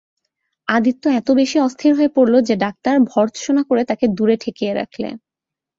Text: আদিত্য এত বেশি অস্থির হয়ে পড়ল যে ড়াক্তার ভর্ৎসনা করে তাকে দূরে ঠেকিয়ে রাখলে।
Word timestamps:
আদিত্য 0.67 1.03
এত 1.19 1.27
বেশি 1.39 1.57
অস্থির 1.59 1.91
হয়ে 1.97 2.11
পড়ল 2.15 2.33
যে 2.47 2.53
ড়াক্তার 2.57 2.97
ভর্ৎসনা 3.11 3.61
করে 3.69 3.81
তাকে 3.89 4.05
দূরে 4.17 4.35
ঠেকিয়ে 4.43 4.73
রাখলে। 4.73 5.09